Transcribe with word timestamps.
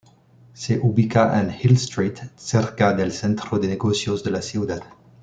Se 0.55 0.79
ubica 0.79 1.39
en 1.39 1.51
Hill 1.61 1.75
Street, 1.77 2.15
cerca 2.35 2.91
del 2.91 3.11
centro 3.11 3.59
de 3.59 3.67
negocios 3.67 4.23
de 4.23 4.31
la 4.31 4.41
ciudad. 4.41 4.81